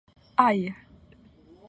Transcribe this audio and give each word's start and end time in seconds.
Aj. 0.47 0.59